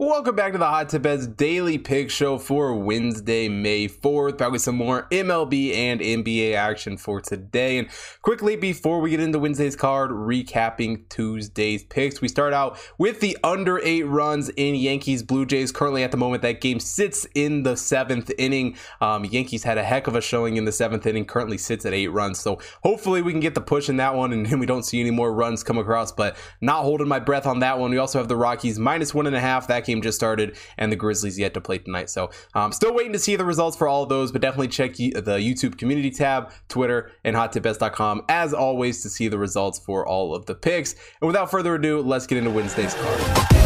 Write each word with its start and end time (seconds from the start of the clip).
Welcome 0.00 0.34
back 0.34 0.52
to 0.52 0.58
the 0.58 0.64
Hot 0.64 0.88
Tip 0.88 1.36
daily 1.36 1.76
pick 1.76 2.08
show 2.08 2.38
for 2.38 2.74
Wednesday, 2.74 3.50
May 3.50 3.86
4th. 3.86 4.38
Back 4.38 4.50
with 4.50 4.62
some 4.62 4.76
more 4.76 5.06
MLB 5.10 5.74
and 5.74 6.00
NBA 6.00 6.54
action 6.54 6.96
for 6.96 7.20
today. 7.20 7.76
And 7.76 7.90
quickly, 8.22 8.56
before 8.56 9.00
we 9.00 9.10
get 9.10 9.20
into 9.20 9.38
Wednesday's 9.38 9.76
card, 9.76 10.10
recapping 10.10 11.06
Tuesday's 11.10 11.84
picks. 11.84 12.22
We 12.22 12.28
start 12.28 12.54
out 12.54 12.78
with 12.96 13.20
the 13.20 13.36
under 13.44 13.78
eight 13.80 14.04
runs 14.04 14.48
in 14.48 14.74
Yankees 14.74 15.22
Blue 15.22 15.44
Jays. 15.44 15.70
Currently, 15.70 16.02
at 16.02 16.12
the 16.12 16.16
moment, 16.16 16.40
that 16.44 16.62
game 16.62 16.80
sits 16.80 17.26
in 17.34 17.64
the 17.64 17.76
seventh 17.76 18.30
inning. 18.38 18.78
Um, 19.02 19.26
Yankees 19.26 19.64
had 19.64 19.76
a 19.76 19.84
heck 19.84 20.06
of 20.06 20.16
a 20.16 20.22
showing 20.22 20.56
in 20.56 20.64
the 20.64 20.72
seventh 20.72 21.04
inning, 21.04 21.26
currently 21.26 21.58
sits 21.58 21.84
at 21.84 21.92
eight 21.92 22.08
runs. 22.08 22.40
So 22.40 22.58
hopefully, 22.82 23.20
we 23.20 23.32
can 23.32 23.40
get 23.40 23.54
the 23.54 23.60
push 23.60 23.90
in 23.90 23.98
that 23.98 24.14
one 24.14 24.32
and 24.32 24.60
we 24.60 24.64
don't 24.64 24.84
see 24.84 24.98
any 24.98 25.10
more 25.10 25.30
runs 25.30 25.62
come 25.62 25.76
across, 25.76 26.10
but 26.10 26.38
not 26.62 26.84
holding 26.84 27.06
my 27.06 27.18
breath 27.18 27.44
on 27.44 27.58
that 27.58 27.78
one. 27.78 27.90
We 27.90 27.98
also 27.98 28.18
have 28.18 28.28
the 28.28 28.36
Rockies 28.36 28.78
minus 28.78 29.12
one 29.12 29.26
and 29.26 29.36
a 29.36 29.40
half. 29.40 29.66
That 29.66 29.89
just 30.02 30.16
started, 30.16 30.56
and 30.78 30.92
the 30.92 30.96
Grizzlies 30.96 31.38
yet 31.38 31.54
to 31.54 31.60
play 31.60 31.78
tonight. 31.78 32.10
So 32.10 32.30
um, 32.54 32.72
still 32.72 32.94
waiting 32.94 33.12
to 33.12 33.18
see 33.18 33.36
the 33.36 33.44
results 33.44 33.76
for 33.76 33.88
all 33.88 34.02
of 34.04 34.08
those, 34.08 34.30
but 34.32 34.40
definitely 34.40 34.68
check 34.68 34.94
the 34.94 35.38
YouTube 35.38 35.78
community 35.78 36.10
tab, 36.10 36.50
Twitter, 36.68 37.10
and 37.24 37.34
hottipbets.com 37.34 38.22
as 38.28 38.54
always 38.54 39.02
to 39.02 39.08
see 39.08 39.28
the 39.28 39.38
results 39.38 39.78
for 39.78 40.06
all 40.06 40.34
of 40.34 40.46
the 40.46 40.54
picks. 40.54 40.94
And 41.20 41.26
without 41.26 41.50
further 41.50 41.74
ado, 41.74 42.00
let's 42.00 42.26
get 42.26 42.38
into 42.38 42.50
Wednesday's 42.50 42.94
card. 42.94 43.60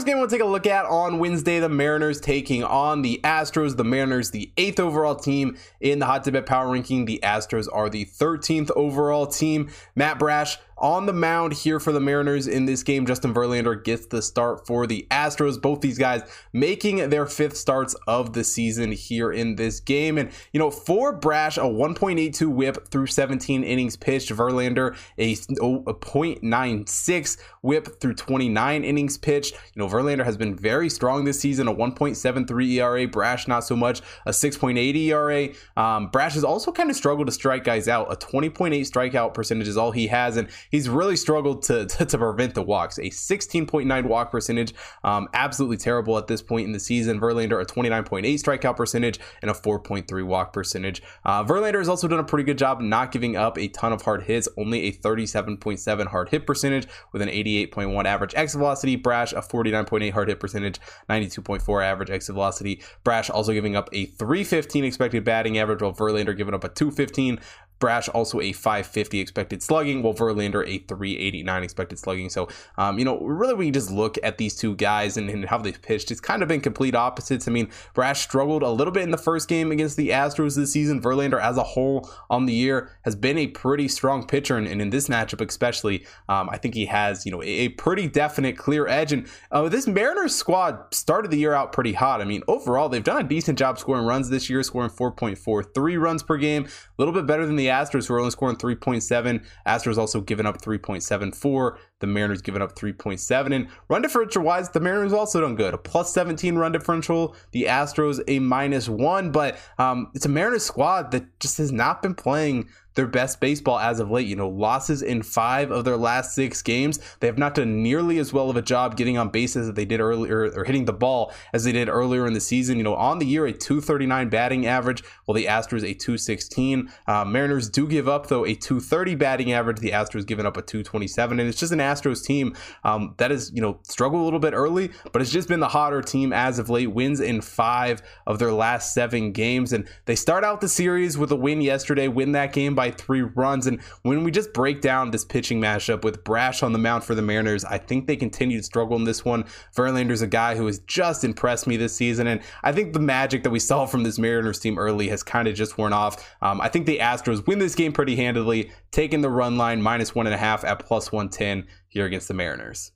first 0.00 0.06
game 0.06 0.18
we'll 0.18 0.28
take 0.28 0.40
a 0.40 0.46
look 0.46 0.66
at 0.66 0.86
on 0.86 1.18
Wednesday, 1.18 1.58
the 1.58 1.68
Mariners 1.68 2.22
taking 2.22 2.64
on 2.64 3.02
the 3.02 3.20
Astros. 3.22 3.76
The 3.76 3.84
Mariners, 3.84 4.30
the 4.30 4.50
eighth 4.56 4.80
overall 4.80 5.14
team 5.14 5.58
in 5.78 5.98
the 5.98 6.06
Hot 6.06 6.24
Tip 6.24 6.46
Power 6.46 6.72
Ranking. 6.72 7.04
The 7.04 7.20
Astros 7.22 7.68
are 7.70 7.90
the 7.90 8.06
13th 8.06 8.70
overall 8.76 9.26
team. 9.26 9.68
Matt 9.94 10.18
Brash 10.18 10.56
on 10.80 11.06
the 11.06 11.12
mound 11.12 11.52
here 11.52 11.78
for 11.78 11.92
the 11.92 12.00
Mariners 12.00 12.46
in 12.46 12.64
this 12.64 12.82
game. 12.82 13.06
Justin 13.06 13.34
Verlander 13.34 13.82
gets 13.82 14.06
the 14.06 14.22
start 14.22 14.66
for 14.66 14.86
the 14.86 15.06
Astros. 15.10 15.60
Both 15.60 15.80
these 15.80 15.98
guys 15.98 16.22
making 16.52 17.10
their 17.10 17.26
fifth 17.26 17.56
starts 17.56 17.94
of 18.06 18.32
the 18.32 18.44
season 18.44 18.92
here 18.92 19.30
in 19.30 19.56
this 19.56 19.80
game. 19.80 20.18
And, 20.18 20.30
you 20.52 20.58
know, 20.58 20.70
for 20.70 21.12
Brash, 21.12 21.58
a 21.58 21.62
1.82 21.62 22.48
whip 22.48 22.88
through 22.88 23.06
17 23.06 23.62
innings 23.62 23.96
pitched. 23.96 24.30
Verlander, 24.30 24.96
a, 25.18 25.32
a 25.32 25.94
0.96 25.94 27.38
whip 27.62 28.00
through 28.00 28.14
29 28.14 28.84
innings 28.84 29.18
pitched. 29.18 29.54
You 29.74 29.80
know, 29.80 29.88
Verlander 29.88 30.24
has 30.24 30.36
been 30.36 30.56
very 30.56 30.88
strong 30.88 31.24
this 31.24 31.40
season, 31.40 31.68
a 31.68 31.74
1.73 31.74 32.72
ERA. 32.74 33.06
Brash, 33.06 33.46
not 33.46 33.64
so 33.64 33.76
much, 33.76 34.00
a 34.26 34.30
6.8 34.30 34.96
ERA. 34.96 35.48
Um, 35.76 36.08
Brash 36.08 36.34
has 36.34 36.44
also 36.44 36.72
kind 36.72 36.90
of 36.90 36.96
struggled 36.96 37.26
to 37.26 37.32
strike 37.32 37.64
guys 37.64 37.88
out. 37.88 38.12
A 38.12 38.16
20.8 38.16 38.80
strikeout 38.80 39.34
percentage 39.34 39.68
is 39.68 39.76
all 39.76 39.90
he 39.90 40.06
has. 40.06 40.36
And 40.36 40.48
he's 40.70 40.88
really 40.88 41.16
struggled 41.16 41.62
to, 41.64 41.86
to, 41.86 42.06
to 42.06 42.18
prevent 42.18 42.54
the 42.54 42.62
walks. 42.62 42.98
A 42.98 43.10
16.9 43.10 44.06
walk 44.06 44.30
percentage, 44.30 44.74
um, 45.04 45.28
absolutely 45.34 45.76
terrible 45.76 46.16
at 46.18 46.26
this 46.26 46.42
point 46.42 46.66
in 46.66 46.72
the 46.72 46.80
season. 46.80 47.20
Verlander 47.20 47.60
a 47.60 47.64
29.8 47.64 48.22
strikeout 48.34 48.76
percentage 48.76 49.20
and 49.42 49.50
a 49.50 49.54
4.3 49.54 50.26
walk 50.26 50.52
percentage. 50.52 51.02
Uh, 51.24 51.44
Verlander 51.44 51.78
has 51.78 51.88
also 51.88 52.08
done 52.08 52.20
a 52.20 52.24
pretty 52.24 52.44
good 52.44 52.58
job 52.58 52.80
not 52.80 53.12
giving 53.12 53.36
up 53.36 53.58
a 53.58 53.68
ton 53.68 53.92
of 53.92 54.02
hard 54.02 54.22
hits, 54.22 54.48
only 54.56 54.88
a 54.88 54.92
37.7 54.92 56.06
hard 56.06 56.28
hit 56.30 56.46
percentage 56.46 56.86
with 57.12 57.22
an 57.22 57.28
88.1 57.28 58.04
average 58.04 58.34
exit 58.34 58.58
velocity. 58.58 58.96
Brash 58.96 59.32
a 59.32 59.36
49.8 59.36 60.12
hard 60.12 60.28
hit 60.28 60.40
percentage, 60.40 60.80
92.4 61.08 61.84
average 61.84 62.10
exit 62.10 62.34
velocity. 62.34 62.82
Brash 63.04 63.30
also 63.30 63.52
giving 63.52 63.76
up 63.76 63.88
a 63.92 64.06
315 64.06 64.84
expected 64.84 65.24
batting 65.24 65.58
average, 65.58 65.82
while 65.82 65.92
Verlander 65.92 66.36
giving 66.36 66.54
up 66.54 66.64
a 66.64 66.68
215. 66.68 67.40
Brash 67.80 68.08
also 68.10 68.40
a 68.40 68.52
550 68.52 69.18
expected 69.18 69.62
slugging, 69.62 70.02
while 70.02 70.14
Verlander 70.14 70.66
a 70.68 70.78
389 70.86 71.62
expected 71.62 71.98
slugging. 71.98 72.30
So, 72.30 72.48
um, 72.78 72.98
you 72.98 73.04
know, 73.04 73.18
really 73.20 73.54
when 73.54 73.66
you 73.66 73.72
just 73.72 73.90
look 73.90 74.18
at 74.22 74.38
these 74.38 74.54
two 74.54 74.76
guys 74.76 75.16
and, 75.16 75.28
and 75.28 75.46
how 75.46 75.58
they've 75.58 75.80
pitched, 75.80 76.10
it's 76.10 76.20
kind 76.20 76.42
of 76.42 76.48
been 76.48 76.60
complete 76.60 76.94
opposites. 76.94 77.48
I 77.48 77.50
mean, 77.50 77.70
Brash 77.94 78.20
struggled 78.20 78.62
a 78.62 78.70
little 78.70 78.92
bit 78.92 79.02
in 79.02 79.10
the 79.10 79.18
first 79.18 79.48
game 79.48 79.72
against 79.72 79.96
the 79.96 80.10
Astros 80.10 80.56
this 80.56 80.72
season. 80.72 81.00
Verlander, 81.00 81.40
as 81.40 81.56
a 81.56 81.62
whole 81.62 82.08
on 82.28 82.46
the 82.46 82.52
year, 82.52 82.90
has 83.02 83.16
been 83.16 83.38
a 83.38 83.46
pretty 83.48 83.88
strong 83.88 84.26
pitcher, 84.26 84.56
and, 84.56 84.66
and 84.66 84.80
in 84.82 84.90
this 84.90 85.08
matchup 85.08 85.40
especially, 85.46 86.04
um, 86.28 86.48
I 86.50 86.58
think 86.58 86.74
he 86.74 86.86
has, 86.86 87.24
you 87.24 87.32
know, 87.32 87.42
a, 87.42 87.46
a 87.46 87.68
pretty 87.70 88.06
definite 88.06 88.56
clear 88.56 88.86
edge. 88.86 89.12
And 89.12 89.26
uh, 89.50 89.68
this 89.68 89.86
Mariners 89.86 90.34
squad 90.34 90.92
started 90.92 91.30
the 91.30 91.38
year 91.38 91.54
out 91.54 91.72
pretty 91.72 91.94
hot. 91.94 92.20
I 92.20 92.24
mean, 92.24 92.42
overall, 92.46 92.88
they've 92.88 93.02
done 93.02 93.24
a 93.24 93.28
decent 93.28 93.58
job 93.58 93.78
scoring 93.78 94.04
runs 94.04 94.28
this 94.28 94.50
year, 94.50 94.62
scoring 94.62 94.90
4.43 94.90 96.00
runs 96.00 96.22
per 96.22 96.36
game, 96.36 96.64
a 96.64 96.68
little 96.98 97.14
bit 97.14 97.26
better 97.26 97.46
than 97.46 97.56
the 97.56 97.69
Astros, 97.70 98.06
who 98.06 98.14
are 98.14 98.18
only 98.18 98.30
scoring 98.30 98.56
3.7. 98.56 99.44
Astros 99.66 99.98
also 99.98 100.20
given 100.20 100.46
up 100.46 100.60
3.74. 100.60 101.76
The 102.00 102.06
Mariners 102.06 102.42
given 102.42 102.62
up 102.62 102.76
3.7. 102.76 103.54
And 103.54 103.68
run 103.88 104.02
differential 104.02 104.42
wise, 104.42 104.70
the 104.70 104.80
Mariners 104.80 105.12
also 105.12 105.40
done 105.40 105.54
good. 105.54 105.74
A 105.74 105.78
plus 105.78 106.12
17 106.12 106.56
run 106.56 106.72
differential. 106.72 107.34
The 107.52 107.64
Astros 107.64 108.20
a 108.28 108.38
minus 108.38 108.88
one. 108.88 109.32
But 109.32 109.58
um, 109.78 110.10
it's 110.14 110.26
a 110.26 110.30
Mariners 110.30 110.64
squad 110.64 111.10
that 111.12 111.40
just 111.40 111.58
has 111.58 111.72
not 111.72 112.02
been 112.02 112.14
playing 112.14 112.68
their 113.00 113.06
best 113.06 113.40
baseball 113.40 113.78
as 113.78 113.98
of 113.98 114.10
late. 114.10 114.26
You 114.26 114.36
know, 114.36 114.50
losses 114.50 115.00
in 115.00 115.22
five 115.22 115.70
of 115.70 115.86
their 115.86 115.96
last 115.96 116.34
six 116.34 116.60
games. 116.60 117.00
They 117.20 117.26
have 117.28 117.38
not 117.38 117.54
done 117.54 117.82
nearly 117.82 118.18
as 118.18 118.30
well 118.30 118.50
of 118.50 118.56
a 118.56 118.62
job 118.62 118.94
getting 118.94 119.16
on 119.16 119.30
bases 119.30 119.68
as 119.68 119.74
they 119.74 119.86
did 119.86 120.00
earlier 120.00 120.52
or 120.54 120.64
hitting 120.64 120.84
the 120.84 120.92
ball 120.92 121.32
as 121.54 121.64
they 121.64 121.72
did 121.72 121.88
earlier 121.88 122.26
in 122.26 122.34
the 122.34 122.40
season. 122.40 122.76
You 122.76 122.84
know, 122.84 122.94
on 122.94 123.18
the 123.18 123.26
year, 123.26 123.46
a 123.46 123.52
239 123.52 124.28
batting 124.28 124.66
average, 124.66 125.02
while 125.24 125.34
the 125.34 125.46
Astros 125.46 125.82
a 125.82 125.94
216. 125.94 126.92
Uh, 127.06 127.24
Mariners 127.24 127.70
do 127.70 127.88
give 127.88 128.06
up, 128.06 128.26
though, 128.26 128.44
a 128.44 128.54
230 128.54 129.14
batting 129.14 129.52
average. 129.52 129.78
The 129.78 129.92
Astros 129.92 130.26
giving 130.26 130.44
up 130.44 130.58
a 130.58 130.62
227. 130.62 131.40
And 131.40 131.48
it's 131.48 131.58
just 131.58 131.72
an 131.72 131.78
Astros 131.78 132.22
team 132.22 132.54
um, 132.84 133.14
that 133.16 133.30
has, 133.30 133.50
you 133.54 133.62
know, 133.62 133.80
struggled 133.84 134.20
a 134.20 134.24
little 134.24 134.40
bit 134.40 134.52
early, 134.52 134.90
but 135.12 135.22
it's 135.22 135.30
just 135.30 135.48
been 135.48 135.60
the 135.60 135.68
hotter 135.68 136.02
team 136.02 136.34
as 136.34 136.58
of 136.58 136.68
late. 136.68 136.92
Wins 136.92 137.20
in 137.20 137.40
five 137.40 138.02
of 138.26 138.38
their 138.38 138.52
last 138.52 138.92
seven 138.92 139.32
games. 139.32 139.72
And 139.72 139.88
they 140.04 140.16
start 140.16 140.44
out 140.44 140.60
the 140.60 140.68
series 140.68 141.16
with 141.16 141.32
a 141.32 141.36
win 141.36 141.62
yesterday, 141.62 142.08
win 142.08 142.32
that 142.32 142.52
game 142.52 142.74
by 142.74 142.89
three 142.98 143.22
runs. 143.22 143.66
And 143.66 143.80
when 144.02 144.24
we 144.24 144.30
just 144.30 144.52
break 144.52 144.80
down 144.80 145.10
this 145.10 145.24
pitching 145.24 145.60
matchup 145.60 146.04
with 146.04 146.24
Brash 146.24 146.62
on 146.62 146.72
the 146.72 146.78
mound 146.78 147.04
for 147.04 147.14
the 147.14 147.22
Mariners, 147.22 147.64
I 147.64 147.78
think 147.78 148.06
they 148.06 148.16
continue 148.16 148.58
to 148.58 148.62
struggle 148.62 148.96
in 148.96 149.04
this 149.04 149.24
one. 149.24 149.44
Verlander's 149.74 150.22
a 150.22 150.26
guy 150.26 150.56
who 150.56 150.66
has 150.66 150.78
just 150.80 151.24
impressed 151.24 151.66
me 151.66 151.76
this 151.76 151.94
season. 151.94 152.26
And 152.26 152.40
I 152.62 152.72
think 152.72 152.92
the 152.92 153.00
magic 153.00 153.42
that 153.42 153.50
we 153.50 153.58
saw 153.58 153.86
from 153.86 154.02
this 154.02 154.18
Mariners 154.18 154.60
team 154.60 154.78
early 154.78 155.08
has 155.08 155.22
kind 155.22 155.48
of 155.48 155.54
just 155.54 155.78
worn 155.78 155.92
off. 155.92 156.36
Um, 156.42 156.60
I 156.60 156.68
think 156.68 156.86
the 156.86 156.98
Astros 156.98 157.46
win 157.46 157.58
this 157.58 157.74
game 157.74 157.92
pretty 157.92 158.16
handily, 158.16 158.70
taking 158.90 159.20
the 159.20 159.30
run 159.30 159.56
line 159.56 159.82
minus 159.82 160.14
one 160.14 160.26
and 160.26 160.34
a 160.34 160.38
half 160.38 160.64
at 160.64 160.78
plus 160.80 161.12
110 161.12 161.66
here 161.88 162.06
against 162.06 162.28
the 162.28 162.34
Mariners. 162.34 162.92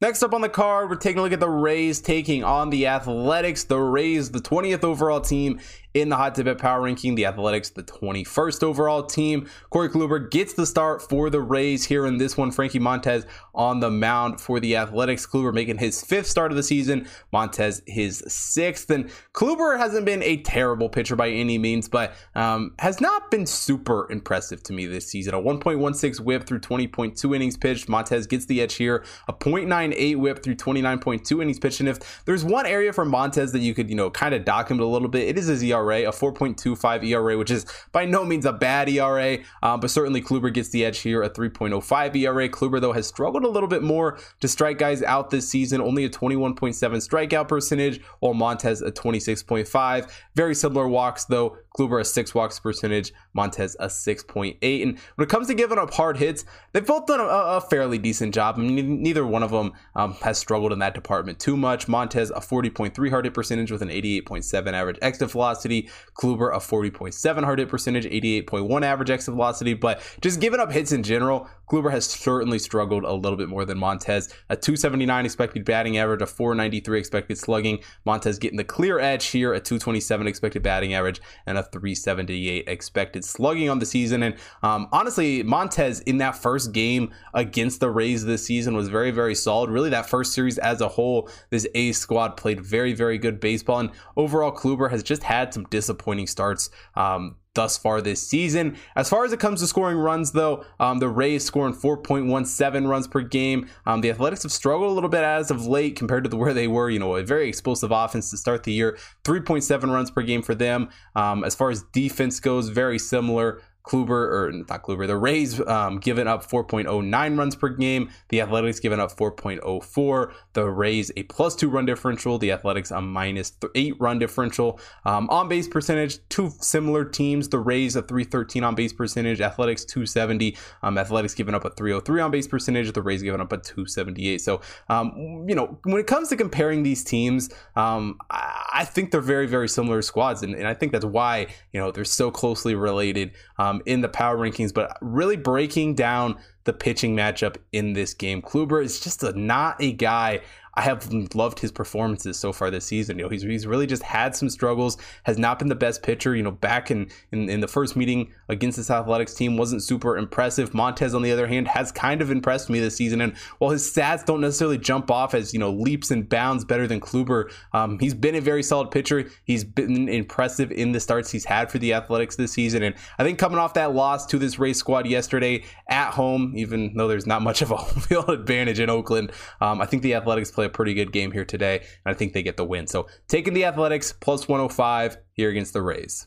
Next 0.00 0.22
up 0.22 0.34
on 0.34 0.40
the 0.40 0.48
card, 0.48 0.90
we're 0.90 0.96
taking 0.96 1.20
a 1.20 1.22
look 1.22 1.32
at 1.32 1.40
the 1.40 1.48
Rays 1.48 2.00
taking 2.00 2.44
on 2.44 2.68
the 2.68 2.88
Athletics. 2.88 3.64
The 3.64 3.78
Rays, 3.78 4.32
the 4.32 4.40
20th 4.40 4.84
overall 4.84 5.20
team 5.20 5.60
in 5.94 6.08
the 6.08 6.16
Hot 6.16 6.34
Tip 6.34 6.58
Power 6.58 6.82
Ranking. 6.82 7.14
The 7.14 7.26
Athletics, 7.26 7.70
the 7.70 7.84
21st 7.84 8.62
overall 8.64 9.04
team. 9.04 9.48
Corey 9.70 9.88
Kluber 9.88 10.30
gets 10.30 10.54
the 10.54 10.66
start 10.66 11.00
for 11.00 11.30
the 11.30 11.40
Rays 11.40 11.84
here 11.84 12.04
in 12.04 12.18
this 12.18 12.36
one. 12.36 12.50
Frankie 12.50 12.80
Montas 12.80 13.24
on 13.54 13.78
the 13.80 13.90
mound 13.90 14.40
for 14.40 14.58
the 14.58 14.76
Athletics. 14.76 15.26
Kluber 15.26 15.54
making 15.54 15.78
his 15.78 16.02
fifth 16.02 16.26
start 16.26 16.50
of 16.50 16.56
the 16.56 16.62
season. 16.62 17.06
Montas 17.32 17.80
his 17.86 18.24
sixth. 18.26 18.90
And 18.90 19.08
Kluber 19.32 19.78
hasn't 19.78 20.04
been 20.04 20.22
a 20.22 20.38
terrible 20.38 20.88
pitcher 20.88 21.14
by 21.14 21.30
any 21.30 21.58
means, 21.58 21.88
but 21.88 22.14
um, 22.34 22.74
has 22.80 23.00
not 23.00 23.30
been 23.30 23.46
super 23.46 24.10
impressive 24.10 24.62
to 24.64 24.72
me 24.72 24.86
this 24.86 25.06
season. 25.06 25.34
A 25.34 25.40
1.16 25.40 26.20
whip 26.20 26.46
through 26.46 26.60
20.2 26.60 27.36
innings 27.36 27.56
pitched. 27.56 27.86
Montas 27.86 28.28
gets 28.28 28.46
the 28.46 28.60
edge 28.60 28.74
here. 28.74 29.04
A 29.28 29.32
0.98 29.32 30.16
whip 30.16 30.42
through 30.42 30.56
29.2 30.56 31.40
innings 31.40 31.60
pitched. 31.60 31.78
And 31.78 31.88
if 31.88 32.24
there's 32.24 32.44
one 32.44 32.66
area 32.66 32.92
for 32.92 33.06
Montas 33.06 33.52
that 33.52 33.60
you 33.60 33.74
could, 33.74 33.88
you 33.88 33.94
know, 33.94 34.10
kind 34.10 34.34
of 34.34 34.44
dock 34.44 34.68
him 34.70 34.80
a 34.80 34.84
little 34.84 35.08
bit, 35.08 35.28
it 35.28 35.38
is 35.38 35.46
his 35.46 35.62
ERA. 35.62 35.83
ERA, 35.84 36.08
a 36.08 36.12
4.25 36.12 37.06
ERA, 37.06 37.38
which 37.38 37.50
is 37.50 37.66
by 37.92 38.04
no 38.04 38.24
means 38.24 38.46
a 38.46 38.52
bad 38.52 38.88
ERA, 38.88 39.38
um, 39.62 39.80
but 39.80 39.90
certainly 39.90 40.22
Kluber 40.22 40.52
gets 40.52 40.70
the 40.70 40.84
edge 40.84 41.00
here, 41.00 41.22
a 41.22 41.30
3.05 41.30 42.16
ERA. 42.16 42.48
Kluber, 42.48 42.80
though, 42.80 42.92
has 42.92 43.06
struggled 43.06 43.44
a 43.44 43.48
little 43.48 43.68
bit 43.68 43.82
more 43.82 44.18
to 44.40 44.48
strike 44.48 44.78
guys 44.78 45.02
out 45.02 45.30
this 45.30 45.48
season, 45.48 45.80
only 45.80 46.04
a 46.04 46.10
21.7 46.10 46.74
strikeout 46.74 47.48
percentage, 47.48 48.00
while 48.20 48.34
Montas 48.34 48.86
a 48.86 48.90
26.5. 48.90 50.10
Very 50.34 50.54
similar 50.54 50.88
walks, 50.88 51.24
though. 51.24 51.58
Kluber 51.76 52.00
a 52.00 52.04
six 52.04 52.34
walks 52.34 52.60
percentage, 52.60 53.12
Montas 53.36 53.74
a 53.80 53.86
6.8. 53.86 54.82
And 54.82 54.98
when 55.16 55.26
it 55.26 55.28
comes 55.28 55.48
to 55.48 55.54
giving 55.54 55.78
up 55.78 55.92
hard 55.92 56.16
hits, 56.16 56.44
they've 56.72 56.86
both 56.86 57.06
done 57.06 57.20
a, 57.20 57.24
a 57.24 57.60
fairly 57.60 57.98
decent 57.98 58.32
job. 58.32 58.56
I 58.58 58.62
mean, 58.62 59.02
neither 59.02 59.26
one 59.26 59.42
of 59.42 59.50
them 59.50 59.72
um, 59.96 60.14
has 60.22 60.38
struggled 60.38 60.72
in 60.72 60.78
that 60.78 60.94
department 60.94 61.40
too 61.40 61.56
much. 61.56 61.86
Montas 61.86 62.30
a 62.30 62.40
40.3 62.40 63.10
hard 63.10 63.24
hit 63.24 63.34
percentage 63.34 63.72
with 63.72 63.82
an 63.82 63.88
88.7 63.88 64.72
average 64.72 64.98
exit 65.02 65.30
velocity. 65.30 65.88
Kluber 66.16 66.54
a 66.54 66.58
40.7 66.58 67.44
hard 67.44 67.58
hit 67.58 67.68
percentage, 67.68 68.04
88.1 68.04 68.82
average 68.82 69.10
exit 69.10 69.34
velocity. 69.34 69.74
But 69.74 70.00
just 70.20 70.40
giving 70.40 70.60
up 70.60 70.70
hits 70.70 70.92
in 70.92 71.02
general, 71.02 71.48
Kluber 71.70 71.90
has 71.90 72.06
certainly 72.06 72.58
struggled 72.58 73.04
a 73.04 73.12
little 73.12 73.36
bit 73.36 73.48
more 73.48 73.64
than 73.64 73.78
Montas. 73.78 74.32
A 74.50 74.56
279 74.56 75.24
expected 75.24 75.64
batting 75.64 75.98
average, 75.98 76.22
a 76.22 76.26
493 76.26 76.98
expected 76.98 77.38
slugging. 77.38 77.78
Montas 78.06 78.38
getting 78.38 78.56
the 78.56 78.64
clear 78.64 78.98
edge 78.98 79.26
here, 79.26 79.52
a 79.52 79.60
227 79.60 80.26
expected 80.26 80.62
batting 80.62 80.94
average, 80.94 81.20
and 81.46 81.58
a 81.58 81.62
378 81.62 82.68
expected 82.68 83.24
slugging 83.24 83.68
on 83.68 83.78
the 83.78 83.86
season. 83.86 84.22
And 84.22 84.36
um, 84.62 84.88
honestly, 84.92 85.42
Montas 85.42 86.02
in 86.06 86.18
that 86.18 86.36
first 86.36 86.72
game 86.72 87.12
against 87.32 87.80
the 87.80 87.90
Rays 87.90 88.24
this 88.24 88.44
season 88.46 88.76
was 88.76 88.88
very, 88.88 89.10
very 89.10 89.34
solid. 89.34 89.70
Really, 89.70 89.90
that 89.90 90.08
first 90.08 90.32
series 90.32 90.58
as 90.58 90.80
a 90.80 90.88
whole, 90.88 91.28
this 91.50 91.66
A 91.74 91.92
squad 91.92 92.36
played 92.36 92.60
very, 92.60 92.92
very 92.92 93.18
good 93.18 93.40
baseball. 93.40 93.80
And 93.80 93.90
overall, 94.16 94.52
Kluber 94.52 94.90
has 94.90 95.02
just 95.02 95.22
had 95.22 95.54
some 95.54 95.64
disappointing 95.64 96.26
starts. 96.26 96.70
Um, 96.94 97.36
thus 97.54 97.76
far 97.76 98.00
this 98.00 98.26
season. 98.26 98.76
As 98.96 99.08
far 99.08 99.24
as 99.24 99.32
it 99.32 99.40
comes 99.40 99.60
to 99.60 99.66
scoring 99.66 99.96
runs, 99.96 100.32
though, 100.32 100.64
um, 100.80 100.98
the 100.98 101.08
Rays 101.08 101.44
scoring 101.44 101.74
4.17 101.74 102.88
runs 102.88 103.08
per 103.08 103.20
game. 103.20 103.68
Um, 103.86 104.00
the 104.00 104.10
Athletics 104.10 104.42
have 104.42 104.52
struggled 104.52 104.90
a 104.90 104.94
little 104.94 105.10
bit 105.10 105.22
as 105.22 105.50
of 105.50 105.66
late 105.66 105.96
compared 105.96 106.24
to 106.24 106.30
the, 106.30 106.36
where 106.36 106.54
they 106.54 106.68
were. 106.68 106.90
You 106.90 106.98
know, 106.98 107.16
a 107.16 107.22
very 107.22 107.48
explosive 107.48 107.90
offense 107.90 108.30
to 108.30 108.36
start 108.36 108.64
the 108.64 108.72
year. 108.72 108.98
3.7 109.24 109.92
runs 109.92 110.10
per 110.10 110.22
game 110.22 110.42
for 110.42 110.54
them. 110.54 110.88
Um, 111.14 111.44
as 111.44 111.54
far 111.54 111.70
as 111.70 111.82
defense 111.92 112.40
goes, 112.40 112.68
very 112.68 112.98
similar. 112.98 113.60
Kluber, 113.84 114.10
or 114.10 114.52
not 114.52 114.82
Kluber, 114.82 115.06
the 115.06 115.16
Rays 115.16 115.60
um, 115.66 115.98
giving 115.98 116.26
up 116.26 116.48
4.09 116.48 117.38
runs 117.38 117.54
per 117.54 117.68
game. 117.68 118.10
The 118.30 118.40
Athletics 118.40 118.80
given 118.80 118.98
up 118.98 119.12
4.04. 119.12 120.32
The 120.54 120.64
Rays 120.64 121.12
a 121.16 121.22
plus 121.24 121.54
two 121.54 121.68
run 121.68 121.84
differential. 121.84 122.38
The 122.38 122.52
Athletics 122.52 122.90
a 122.90 123.44
eight 123.74 123.94
run 124.00 124.18
differential. 124.18 124.80
Um, 125.04 125.28
on 125.30 125.48
base 125.48 125.68
percentage, 125.68 126.18
two 126.28 126.50
similar 126.60 127.04
teams. 127.04 127.48
The 127.48 127.58
Rays 127.58 127.94
a 127.94 128.02
313 128.02 128.64
on 128.64 128.74
base 128.74 128.92
percentage. 128.92 129.40
Athletics 129.40 129.84
270. 129.84 130.56
Um, 130.82 130.96
Athletics 130.96 131.34
given 131.34 131.54
up 131.54 131.64
a 131.64 131.70
303 131.70 132.20
on 132.20 132.30
base 132.30 132.48
percentage. 132.48 132.90
The 132.92 133.02
Rays 133.02 133.22
given 133.22 133.40
up 133.40 133.52
a 133.52 133.58
278. 133.58 134.40
So, 134.40 134.62
um, 134.88 135.44
you 135.46 135.54
know, 135.54 135.78
when 135.84 135.98
it 135.98 136.06
comes 136.06 136.28
to 136.28 136.36
comparing 136.36 136.82
these 136.82 137.04
teams, 137.04 137.50
um, 137.76 138.18
I, 138.30 138.64
I 138.76 138.84
think 138.84 139.10
they're 139.10 139.20
very, 139.20 139.46
very 139.46 139.68
similar 139.68 140.02
squads. 140.02 140.42
And, 140.42 140.54
and, 140.54 140.66
I 140.66 140.74
think 140.74 140.92
that's 140.92 141.04
why, 141.04 141.46
you 141.72 141.80
know, 141.80 141.90
they're 141.90 142.04
so 142.04 142.30
closely 142.30 142.74
related. 142.74 143.32
Um, 143.74 143.82
in 143.86 144.00
the 144.00 144.08
power 144.08 144.36
rankings, 144.36 144.72
but 144.72 144.96
really 145.00 145.36
breaking 145.36 145.94
down 145.94 146.36
the 146.64 146.72
pitching 146.72 147.16
matchup 147.16 147.56
in 147.72 147.92
this 147.92 148.14
game. 148.14 148.40
Kluber 148.40 148.82
is 148.82 149.00
just 149.00 149.22
a, 149.22 149.32
not 149.38 149.76
a 149.80 149.92
guy 149.92 150.40
I 150.76 150.82
have 150.82 151.12
loved 151.34 151.60
his 151.60 151.72
performances 151.72 152.38
so 152.38 152.52
far 152.52 152.70
this 152.70 152.84
season. 152.84 153.18
You 153.18 153.24
know, 153.24 153.30
he's, 153.30 153.42
he's 153.42 153.66
really 153.66 153.86
just 153.86 154.02
had 154.02 154.34
some 154.34 154.50
struggles, 154.50 154.96
has 155.24 155.38
not 155.38 155.58
been 155.58 155.68
the 155.68 155.74
best 155.74 156.02
pitcher. 156.02 156.34
You 156.34 156.42
know, 156.42 156.50
back 156.50 156.90
in, 156.90 157.10
in, 157.32 157.48
in 157.48 157.60
the 157.60 157.68
first 157.68 157.96
meeting 157.96 158.32
against 158.48 158.76
this 158.76 158.90
athletics 158.90 159.34
team 159.34 159.56
wasn't 159.56 159.82
super 159.82 160.16
impressive. 160.16 160.70
Montas, 160.70 161.14
on 161.14 161.22
the 161.22 161.32
other 161.32 161.46
hand, 161.46 161.68
has 161.68 161.92
kind 161.92 162.20
of 162.20 162.30
impressed 162.30 162.68
me 162.68 162.80
this 162.80 162.96
season. 162.96 163.20
And 163.20 163.36
while 163.58 163.70
his 163.70 163.90
stats 163.90 164.24
don't 164.24 164.40
necessarily 164.40 164.78
jump 164.78 165.10
off 165.10 165.34
as, 165.34 165.52
you 165.52 165.58
know, 165.58 165.70
leaps 165.70 166.10
and 166.10 166.28
bounds 166.28 166.64
better 166.64 166.86
than 166.86 167.00
Kluber, 167.00 167.50
um, 167.72 167.98
he's 167.98 168.14
been 168.14 168.34
a 168.34 168.40
very 168.40 168.62
solid 168.62 168.90
pitcher. 168.90 169.30
He's 169.44 169.64
been 169.64 170.08
impressive 170.08 170.70
in 170.72 170.92
the 170.92 171.00
starts 171.00 171.30
he's 171.30 171.44
had 171.44 171.70
for 171.70 171.78
the 171.78 171.94
athletics 171.94 172.36
this 172.36 172.52
season. 172.52 172.82
And 172.82 172.94
I 173.18 173.24
think 173.24 173.38
coming 173.38 173.58
off 173.58 173.74
that 173.74 173.94
loss 173.94 174.26
to 174.26 174.38
this 174.38 174.58
Rays 174.58 174.78
squad 174.78 175.06
yesterday 175.06 175.64
at 175.88 176.10
home, 176.10 176.52
even 176.56 176.94
though 176.94 177.08
there's 177.08 177.26
not 177.26 177.42
much 177.42 177.62
of 177.62 177.70
a 177.70 177.76
home 177.84 178.00
field 178.02 178.30
advantage 178.30 178.80
in 178.80 178.90
Oakland, 178.90 179.32
um, 179.60 179.80
I 179.80 179.86
think 179.86 180.02
the 180.02 180.14
athletics 180.14 180.50
play 180.50 180.63
play 180.64 180.66
a 180.66 180.74
pretty 180.74 180.94
good 180.94 181.12
game 181.12 181.32
here 181.32 181.44
today, 181.44 181.78
and 181.78 182.14
I 182.14 182.14
think 182.14 182.32
they 182.32 182.42
get 182.42 182.56
the 182.56 182.64
win. 182.64 182.86
So 182.86 183.06
taking 183.28 183.54
the 183.54 183.64
Athletics 183.64 184.12
plus 184.12 184.48
105 184.48 185.16
here 185.32 185.50
against 185.50 185.72
the 185.72 185.82
Rays. 185.82 186.26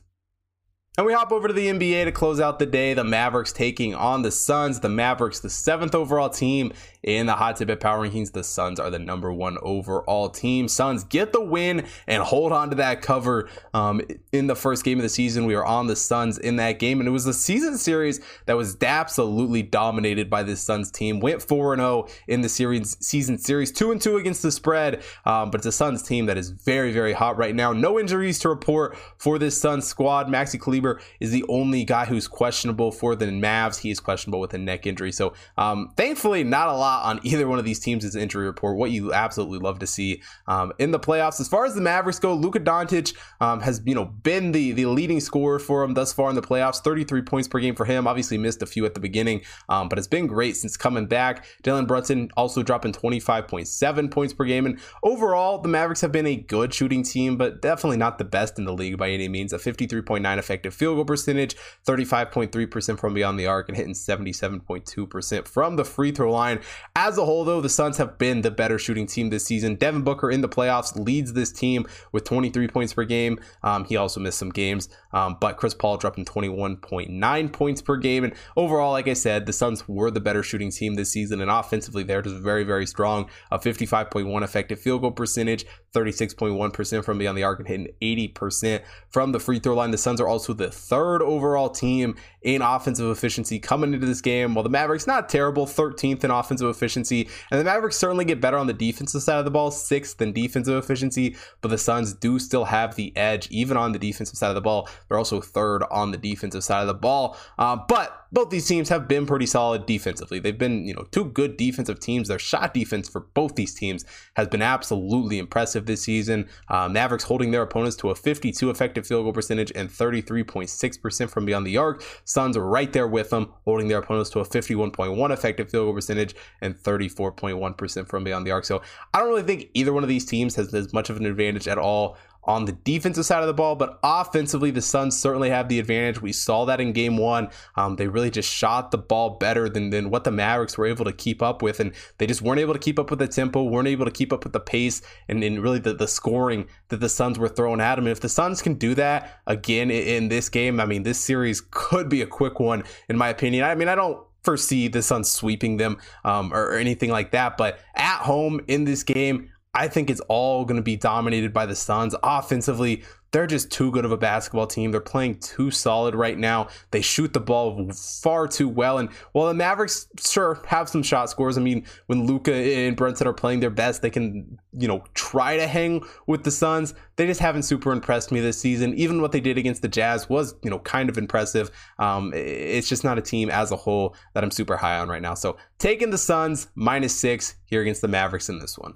And 0.97 1.05
we 1.05 1.13
hop 1.13 1.31
over 1.31 1.47
to 1.47 1.53
the 1.53 1.67
NBA 1.67 2.05
to 2.05 2.11
close 2.11 2.39
out 2.39 2.57
the 2.57 2.65
day. 2.65 2.95
The 2.95 3.03
Mavericks 3.03 3.53
taking 3.53 3.93
on 3.93 4.23
the 4.23 4.31
Suns. 4.31 4.79
The 4.79 4.89
Mavericks, 4.89 5.39
the 5.39 5.49
seventh 5.49 5.93
overall 5.93 6.27
team 6.27 6.73
in 7.03 7.27
the 7.27 7.33
Hot 7.33 7.55
Tip 7.55 7.79
Power 7.79 8.09
Rankings. 8.09 8.31
The 8.31 8.43
Suns 8.43 8.79
are 8.79 8.89
the 8.89 8.97
number 8.97 9.31
one 9.31 9.59
overall 9.61 10.27
team. 10.27 10.67
Suns 10.67 11.03
get 11.03 11.33
the 11.33 11.43
win 11.43 11.85
and 12.07 12.23
hold 12.23 12.51
on 12.51 12.71
to 12.71 12.77
that 12.77 13.03
cover 13.03 13.47
um, 13.75 14.01
in 14.31 14.47
the 14.47 14.55
first 14.55 14.83
game 14.83 14.97
of 14.97 15.03
the 15.03 15.09
season. 15.09 15.45
We 15.45 15.53
are 15.53 15.63
on 15.63 15.85
the 15.85 15.95
Suns 15.95 16.39
in 16.39 16.55
that 16.55 16.79
game, 16.79 16.99
and 16.99 17.07
it 17.07 17.11
was 17.11 17.27
a 17.27 17.33
season 17.33 17.77
series 17.77 18.19
that 18.47 18.57
was 18.57 18.75
absolutely 18.81 19.61
dominated 19.61 20.31
by 20.31 20.41
this 20.41 20.61
Suns 20.61 20.89
team. 20.89 21.19
Went 21.19 21.43
4 21.43 21.75
0 21.75 22.07
in 22.27 22.41
the 22.41 22.49
series 22.49 22.97
season 23.05 23.37
series, 23.37 23.71
2 23.71 23.91
and 23.91 24.01
2 24.01 24.17
against 24.17 24.41
the 24.41 24.51
spread. 24.51 25.03
Um, 25.25 25.51
but 25.51 25.59
it's 25.59 25.67
a 25.67 25.71
Suns 25.71 26.01
team 26.01 26.25
that 26.25 26.39
is 26.39 26.49
very, 26.49 26.91
very 26.91 27.13
hot 27.13 27.37
right 27.37 27.53
now. 27.53 27.71
No 27.71 27.99
injuries 27.99 28.39
to 28.39 28.49
report 28.49 28.97
for 29.19 29.37
this 29.37 29.61
Suns 29.61 29.85
squad. 29.85 30.27
Maxi 30.27 30.59
Kleber 30.59 30.86
is 31.19 31.31
the 31.31 31.45
only 31.49 31.83
guy 31.83 32.05
who's 32.05 32.27
questionable 32.27 32.91
for 32.91 33.15
the 33.15 33.25
Mavs. 33.25 33.79
He 33.79 33.91
is 33.91 33.99
questionable 33.99 34.39
with 34.39 34.53
a 34.53 34.57
neck 34.57 34.85
injury. 34.87 35.11
So, 35.11 35.33
um, 35.57 35.91
thankfully, 35.97 36.43
not 36.43 36.69
a 36.69 36.73
lot 36.73 37.05
on 37.05 37.19
either 37.23 37.47
one 37.47 37.59
of 37.59 37.65
these 37.65 37.79
teams' 37.79 38.05
is 38.05 38.15
injury 38.15 38.45
report. 38.45 38.77
What 38.77 38.91
you 38.91 39.13
absolutely 39.13 39.59
love 39.59 39.79
to 39.79 39.87
see 39.87 40.21
um, 40.47 40.73
in 40.79 40.91
the 40.91 40.99
playoffs. 40.99 41.39
As 41.39 41.47
far 41.47 41.65
as 41.65 41.75
the 41.75 41.81
Mavericks 41.81 42.19
go, 42.19 42.33
Luka 42.33 42.59
Doncic 42.59 43.15
um, 43.41 43.59
has 43.61 43.81
you 43.85 43.95
know 43.95 44.05
been 44.05 44.51
the 44.51 44.71
the 44.71 44.85
leading 44.85 45.19
scorer 45.19 45.59
for 45.59 45.83
him 45.83 45.93
thus 45.93 46.13
far 46.13 46.29
in 46.29 46.35
the 46.35 46.41
playoffs. 46.41 46.81
33 46.81 47.21
points 47.21 47.47
per 47.47 47.59
game 47.59 47.75
for 47.75 47.85
him. 47.85 48.07
Obviously 48.07 48.37
missed 48.37 48.61
a 48.61 48.65
few 48.65 48.85
at 48.85 48.93
the 48.93 48.99
beginning, 48.99 49.41
um, 49.69 49.89
but 49.89 49.97
it's 49.97 50.07
been 50.07 50.27
great 50.27 50.55
since 50.55 50.77
coming 50.77 51.07
back. 51.07 51.45
Jalen 51.63 51.87
Brunson 51.87 52.29
also 52.37 52.63
dropping 52.63 52.93
25.7 52.93 54.11
points 54.11 54.33
per 54.33 54.45
game. 54.45 54.65
And 54.65 54.79
overall, 55.03 55.59
the 55.59 55.67
Mavericks 55.67 56.01
have 56.01 56.11
been 56.11 56.27
a 56.27 56.35
good 56.35 56.73
shooting 56.73 57.03
team, 57.03 57.37
but 57.37 57.61
definitely 57.61 57.97
not 57.97 58.17
the 58.17 58.23
best 58.23 58.57
in 58.57 58.65
the 58.65 58.73
league 58.73 58.97
by 58.97 59.09
any 59.09 59.27
means. 59.27 59.53
A 59.53 59.57
53.9 59.57 60.37
effective 60.37 60.73
field 60.77 60.95
goal 60.95 61.05
percentage, 61.05 61.55
35.3% 61.85 62.99
from 62.99 63.13
beyond 63.13 63.39
the 63.39 63.47
arc, 63.47 63.67
and 63.67 63.77
hitting 63.77 63.93
77.2% 63.93 65.47
from 65.47 65.75
the 65.75 65.85
free 65.85 66.11
throw 66.11 66.31
line. 66.31 66.59
As 66.95 67.17
a 67.17 67.25
whole, 67.25 67.43
though, 67.43 67.61
the 67.61 67.69
Suns 67.69 67.97
have 67.97 68.17
been 68.17 68.41
the 68.41 68.51
better 68.51 68.77
shooting 68.77 69.07
team 69.07 69.29
this 69.29 69.45
season. 69.45 69.75
Devin 69.75 70.03
Booker 70.03 70.31
in 70.31 70.41
the 70.41 70.49
playoffs 70.49 70.95
leads 70.95 71.33
this 71.33 71.51
team 71.51 71.85
with 72.11 72.23
23 72.23 72.67
points 72.67 72.93
per 72.93 73.03
game. 73.03 73.39
Um, 73.63 73.85
he 73.85 73.97
also 73.97 74.19
missed 74.19 74.39
some 74.39 74.49
games, 74.49 74.89
um, 75.13 75.37
but 75.39 75.57
Chris 75.57 75.73
Paul 75.73 75.97
dropping 75.97 76.25
21.9 76.25 77.53
points 77.53 77.81
per 77.81 77.97
game. 77.97 78.23
And 78.23 78.33
overall, 78.55 78.91
like 78.91 79.07
I 79.07 79.13
said, 79.13 79.45
the 79.45 79.53
Suns 79.53 79.87
were 79.87 80.11
the 80.11 80.19
better 80.19 80.43
shooting 80.43 80.71
team 80.71 80.95
this 80.95 81.11
season, 81.11 81.41
and 81.41 81.51
offensively, 81.51 82.03
they're 82.03 82.21
just 82.21 82.37
very, 82.37 82.63
very 82.63 82.85
strong. 82.85 83.29
A 83.51 83.59
55.1 83.59 84.43
effective 84.43 84.79
field 84.79 85.01
goal 85.01 85.11
percentage, 85.11 85.65
36.1% 85.93 87.03
from 87.03 87.17
beyond 87.17 87.37
the 87.37 87.43
arc, 87.43 87.59
and 87.59 87.67
hitting 87.67 87.87
80% 88.01 88.83
from 89.09 89.31
the 89.31 89.39
free 89.39 89.59
throw 89.59 89.75
line. 89.75 89.91
The 89.91 89.97
Suns 89.97 90.21
are 90.21 90.27
also 90.27 90.53
the 90.53 90.69
third 90.69 91.21
overall 91.21 91.69
team 91.69 92.15
in 92.41 92.61
offensive 92.61 93.09
efficiency 93.09 93.59
coming 93.59 93.93
into 93.93 94.05
this 94.05 94.21
game. 94.21 94.53
While 94.53 94.63
the 94.63 94.69
Mavericks 94.69 95.07
not 95.07 95.29
terrible, 95.29 95.65
13th 95.65 96.23
in 96.23 96.31
offensive 96.31 96.69
efficiency, 96.69 97.29
and 97.51 97.59
the 97.59 97.65
Mavericks 97.65 97.97
certainly 97.97 98.25
get 98.25 98.41
better 98.41 98.57
on 98.57 98.67
the 98.67 98.73
defensive 98.73 99.23
side 99.23 99.39
of 99.39 99.45
the 99.45 99.51
ball, 99.51 99.71
sixth 99.71 100.21
in 100.21 100.33
defensive 100.33 100.81
efficiency. 100.81 101.35
But 101.61 101.69
the 101.69 101.77
Suns 101.77 102.13
do 102.13 102.39
still 102.39 102.65
have 102.65 102.95
the 102.95 103.15
edge, 103.17 103.47
even 103.49 103.77
on 103.77 103.91
the 103.91 103.99
defensive 103.99 104.37
side 104.37 104.49
of 104.49 104.55
the 104.55 104.61
ball. 104.61 104.89
They're 105.07 105.17
also 105.17 105.41
third 105.41 105.83
on 105.89 106.11
the 106.11 106.17
defensive 106.17 106.63
side 106.63 106.81
of 106.81 106.87
the 106.87 106.93
ball. 106.93 107.37
Uh, 107.57 107.77
but 107.87 108.26
both 108.31 108.49
these 108.49 108.67
teams 108.67 108.89
have 108.89 109.07
been 109.07 109.25
pretty 109.25 109.45
solid 109.45 109.85
defensively. 109.85 110.39
They've 110.39 110.57
been, 110.57 110.85
you 110.85 110.93
know, 110.93 111.07
two 111.11 111.25
good 111.25 111.57
defensive 111.57 111.99
teams. 111.99 112.27
Their 112.27 112.39
shot 112.39 112.73
defense 112.73 113.09
for 113.09 113.21
both 113.33 113.55
these 113.55 113.73
teams 113.73 114.05
has 114.35 114.47
been 114.47 114.61
absolutely 114.61 115.39
impressive 115.39 115.85
this 115.85 116.01
season. 116.01 116.47
Uh, 116.67 116.89
Mavericks 116.89 117.23
holding 117.23 117.51
their 117.51 117.61
opponents 117.61 117.95
to 117.97 118.09
a 118.09 118.15
52 118.15 118.69
effective 118.69 119.07
field 119.07 119.25
goal 119.25 119.33
percentage 119.33 119.71
and 119.75 119.89
33.6% 119.89 121.29
from 121.29 121.45
beyond 121.45 121.65
the 121.65 121.77
arc. 121.77 122.03
Suns 122.25 122.57
are 122.57 122.65
right 122.65 122.91
there 122.93 123.07
with 123.07 123.29
them, 123.29 123.53
holding 123.65 123.87
their 123.87 123.99
opponents 123.99 124.29
to 124.31 124.39
a 124.39 124.45
51.1 124.45 125.31
effective 125.31 125.69
field 125.69 125.85
goal 125.85 125.93
percentage 125.93 126.35
and 126.61 126.77
34.1% 126.77 128.07
from 128.07 128.23
beyond 128.23 128.45
the 128.45 128.51
arc. 128.51 128.65
So 128.65 128.81
I 129.13 129.19
don't 129.19 129.29
really 129.29 129.43
think 129.43 129.69
either 129.73 129.93
one 129.93 130.03
of 130.03 130.09
these 130.09 130.25
teams 130.25 130.55
has 130.55 130.73
as 130.73 130.93
much 130.93 131.09
of 131.09 131.17
an 131.17 131.25
advantage 131.25 131.67
at 131.67 131.77
all 131.77 132.17
on 132.47 132.65
the 132.65 132.71
defensive 132.71 133.25
side 133.25 133.41
of 133.41 133.47
the 133.47 133.53
ball, 133.53 133.75
but 133.75 133.99
offensively, 134.03 134.71
the 134.71 134.81
Suns 134.81 135.19
certainly 135.19 135.49
have 135.49 135.67
the 135.67 135.79
advantage. 135.79 136.21
We 136.21 136.31
saw 136.31 136.65
that 136.65 136.79
in 136.79 136.93
game 136.93 137.17
one. 137.17 137.49
Um, 137.75 137.97
they 137.97 138.07
really 138.07 138.31
just 138.31 138.51
shot 138.51 138.91
the 138.91 138.97
ball 138.97 139.31
better 139.31 139.67
than, 139.67 139.89
than 139.89 140.09
what 140.09 140.23
the 140.23 140.31
Mavericks 140.31 140.77
were 140.77 140.85
able 140.85 141.05
to 141.05 141.11
keep 141.11 141.41
up 141.41 141.61
with, 141.61 141.79
and 141.79 141.93
they 142.17 142.25
just 142.25 142.41
weren't 142.41 142.59
able 142.59 142.73
to 142.73 142.79
keep 142.79 142.97
up 142.99 143.09
with 143.09 143.19
the 143.19 143.27
tempo, 143.27 143.63
weren't 143.63 143.87
able 143.87 144.05
to 144.05 144.11
keep 144.11 144.31
up 144.31 144.43
with 144.43 144.53
the 144.53 144.59
pace, 144.59 145.01
and, 145.27 145.43
and 145.43 145.61
really 145.61 145.79
the, 145.79 145.93
the 145.93 146.07
scoring 146.07 146.67
that 146.87 146.99
the 146.99 147.09
Suns 147.09 147.37
were 147.37 147.49
throwing 147.49 147.81
at 147.81 147.95
them. 147.95 148.05
And 148.05 148.11
if 148.11 148.21
the 148.21 148.29
Suns 148.29 148.61
can 148.61 148.75
do 148.75 148.95
that 148.95 149.39
again 149.45 149.91
in, 149.91 150.07
in 150.07 150.27
this 150.29 150.47
game, 150.49 150.79
I 150.79 150.85
mean, 150.85 151.03
this 151.03 151.19
series 151.19 151.61
could 151.71 152.07
be 152.07 152.21
a 152.21 152.27
quick 152.27 152.59
one, 152.59 152.83
in 153.09 153.17
my 153.17 153.29
opinion. 153.29 153.65
I 153.65 153.75
mean, 153.75 153.89
I 153.89 153.95
don't 153.95 154.25
foresee 154.43 154.87
the 154.87 155.01
Suns 155.01 155.29
sweeping 155.29 155.75
them 155.75 155.97
um, 156.23 156.53
or, 156.53 156.71
or 156.71 156.75
anything 156.75 157.09
like 157.09 157.31
that, 157.31 157.57
but 157.57 157.79
at 157.95 158.19
home 158.19 158.61
in 158.67 158.85
this 158.85 159.03
game, 159.03 159.51
I 159.73 159.87
think 159.87 160.09
it's 160.09 160.21
all 160.21 160.65
going 160.65 160.77
to 160.77 160.83
be 160.83 160.95
dominated 160.95 161.53
by 161.53 161.65
the 161.65 161.75
Suns. 161.75 162.15
Offensively, 162.23 163.03
they're 163.31 163.45
just 163.45 163.71
too 163.71 163.91
good 163.91 164.05
of 164.05 164.11
a 164.11 164.17
basketball 164.17 164.67
team. 164.67 164.91
They're 164.91 165.01
playing 165.01 165.39
too 165.39 165.69
solid 165.69 166.15
right 166.15 166.37
now. 166.37 166.69
They 166.91 167.01
shoot 167.01 167.33
the 167.33 167.39
ball 167.39 167.91
far 168.23 168.47
too 168.47 168.69
well. 168.69 168.97
And 168.97 169.11
while 169.33 169.47
the 169.47 169.53
Mavericks 169.53 170.07
sure 170.19 170.61
have 170.65 170.89
some 170.89 171.03
shot 171.03 171.29
scores, 171.29 171.57
I 171.57 171.61
mean, 171.61 171.85
when 172.07 172.25
Luka 172.25 172.53
and 172.53 172.95
Brunson 172.95 173.27
are 173.27 173.33
playing 173.33 173.59
their 173.59 173.69
best, 173.69 174.01
they 174.01 174.09
can, 174.09 174.57
you 174.71 174.87
know, 174.87 175.03
try 175.13 175.57
to 175.57 175.67
hang 175.67 176.03
with 176.25 176.43
the 176.43 176.51
Suns. 176.51 176.93
They 177.17 177.27
just 177.27 177.41
haven't 177.41 177.63
super 177.63 177.91
impressed 177.91 178.31
me 178.31 178.39
this 178.39 178.59
season. 178.59 178.93
Even 178.95 179.21
what 179.21 179.31
they 179.31 179.41
did 179.41 179.57
against 179.57 179.81
the 179.81 179.89
Jazz 179.89 180.29
was, 180.29 180.55
you 180.63 180.69
know, 180.69 180.79
kind 180.79 181.09
of 181.09 181.17
impressive. 181.17 181.69
Um, 181.99 182.31
it's 182.33 182.87
just 182.87 183.03
not 183.03 183.17
a 183.17 183.21
team 183.21 183.49
as 183.49 183.71
a 183.71 183.75
whole 183.75 184.15
that 184.33 184.43
I'm 184.43 184.51
super 184.51 184.77
high 184.77 184.97
on 184.97 185.09
right 185.09 185.21
now. 185.21 185.33
So 185.33 185.57
taking 185.77 186.09
the 186.09 186.17
Suns 186.17 186.67
minus 186.75 187.15
six 187.15 187.55
here 187.65 187.81
against 187.81 188.01
the 188.01 188.07
Mavericks 188.07 188.49
in 188.49 188.59
this 188.59 188.77
one. 188.77 188.95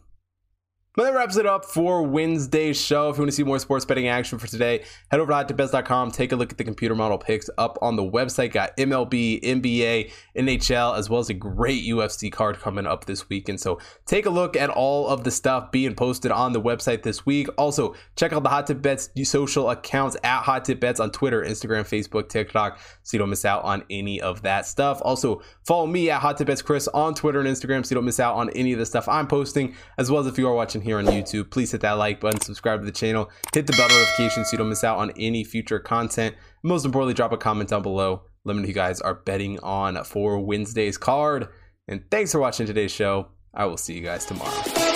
That 0.98 1.14
wraps 1.14 1.38
it 1.38 1.46
up 1.46 1.64
for 1.64 2.04
Wednesday's 2.04 2.78
show. 2.78 3.10
If 3.10 3.16
you 3.16 3.22
want 3.22 3.30
to 3.30 3.36
see 3.38 3.44
more 3.44 3.60
sports 3.60 3.86
betting 3.86 4.10
action 4.10 4.38
for 4.38 4.48
today, 4.48 4.84
head 5.10 5.22
over 5.22 5.32
to 5.32 5.54
hottipbets.com. 5.54 6.12
Take 6.12 6.34
a 6.34 6.36
look 6.36 6.52
at 6.52 6.58
the 6.58 6.66
computer 6.66 6.94
model 6.96 7.18
picks 7.18 7.50
up 7.58 7.80
on 7.82 7.96
the 7.96 8.04
website. 8.04 8.52
Got 8.52 8.76
MLB, 8.76 9.42
NBA, 9.42 10.12
NHL, 10.36 10.98
as 10.98 11.10
well 11.10 11.22
as 11.22 11.30
a 11.30 11.34
great 11.34 11.86
UFC 11.86 12.30
card 12.30 12.60
coming 12.60 12.86
up 12.86 13.06
this 13.06 13.30
weekend. 13.30 13.62
So 13.62 13.80
take 14.06 14.26
a 14.26 14.30
look 14.30 14.58
at 14.58 14.70
all 14.70 15.08
of 15.08 15.24
the 15.24 15.32
stuff 15.32 15.72
being 15.72 15.96
posted 15.96 16.30
on 16.30 16.52
the 16.52 16.62
website 16.62 17.04
this 17.04 17.26
week. 17.26 17.48
Also, 17.58 17.96
check 18.18 18.34
out 18.34 18.44
the 18.44 18.50
Hot 18.50 18.68
Tip 18.68 18.82
Bets 18.82 19.12
social 19.24 19.70
accounts 19.70 20.18
at 20.26 20.42
Hot 20.42 20.66
Tip 20.66 20.82
Bets 20.82 21.00
on 21.00 21.10
Twitter, 21.12 21.42
Instagram, 21.42 21.88
Facebook, 21.88 22.28
TikTok, 22.28 22.78
so 23.04 23.16
you 23.16 23.20
don't 23.20 23.30
miss 23.30 23.46
out 23.46 23.64
on 23.64 23.86
any 23.90 24.20
of 24.20 24.42
that 24.42 24.66
stuff. 24.66 25.02
Also, 25.06 25.42
follow 25.66 25.88
me 25.88 26.10
at 26.10 26.20
Hot 26.20 26.38
Tip 26.38 26.48
Bets 26.48 26.62
Chris 26.62 26.90
on 26.90 27.14
Twitter 27.14 27.40
and 27.40 27.48
Instagram 27.48 27.86
so 27.86 27.94
you 27.94 27.96
don't 27.96 28.04
miss 28.04 28.20
out 28.20 28.36
on 28.36 28.50
any 28.50 28.74
of 28.74 28.80
the 28.80 28.86
stuff 28.86 29.08
I'm 29.08 29.28
posting, 29.28 29.74
as 29.98 30.12
well 30.12 30.20
as 30.20 30.28
if 30.28 30.38
you 30.38 30.50
are 30.50 30.54
watching 30.54 30.81
watching 30.82 30.90
here 30.90 30.98
on 30.98 31.06
YouTube, 31.06 31.52
please 31.52 31.72
hit 31.72 31.82
that 31.82 31.94
like 31.94 32.20
button, 32.20 32.42
subscribe 32.42 32.80
to 32.80 32.86
the 32.86 32.92
channel, 32.92 33.30
hit 33.54 33.68
the 33.68 33.74
bell 33.74 33.88
notification 33.90 34.46
so 34.46 34.54
you 34.54 34.58
don't 34.58 34.70
miss 34.70 34.84
out 34.84 34.98
on 34.98 35.12
any 35.18 35.44
future 35.44 35.80
content. 35.80 36.36
Most 36.64 36.86
importantly, 36.86 37.14
drop 37.14 37.32
a 37.32 37.38
comment 37.38 37.70
down 37.70 37.82
below. 37.82 38.24
Let 38.44 38.56
me 38.56 38.64
know 38.64 38.68
you 38.68 38.74
guys 38.74 39.02
are 39.02 39.16
betting 39.16 39.60
on 39.60 40.04
for 40.04 40.40
Wednesday's 40.40 40.98
card. 40.98 41.48
And 41.88 42.04
thanks 42.10 42.32
for 42.32 42.40
watching 42.40 42.66
today's 42.66 42.92
show. 42.92 43.28
I 43.54 43.66
will 43.66 43.78
see 43.78 43.94
you 43.94 44.02
guys 44.02 44.26
tomorrow. 44.26 44.91